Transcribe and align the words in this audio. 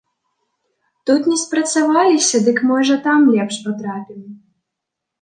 Тут 1.09 1.21
не 1.33 1.37
спрацаваліся, 1.43 2.43
дык, 2.49 2.57
можа, 2.73 2.99
там 3.07 3.31
лепш 3.39 3.55
патрапім. 3.71 4.21